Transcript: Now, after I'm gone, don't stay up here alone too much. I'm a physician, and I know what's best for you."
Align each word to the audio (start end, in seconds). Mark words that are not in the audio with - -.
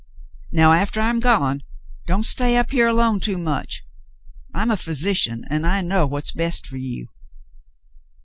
Now, 0.51 0.73
after 0.73 0.99
I'm 0.99 1.19
gone, 1.19 1.61
don't 2.07 2.25
stay 2.25 2.57
up 2.57 2.71
here 2.71 2.87
alone 2.87 3.19
too 3.19 3.37
much. 3.37 3.83
I'm 4.51 4.71
a 4.71 4.75
physician, 4.75 5.45
and 5.47 5.63
I 5.63 5.81
know 5.83 6.07
what's 6.07 6.31
best 6.31 6.65
for 6.65 6.77
you." 6.77 7.09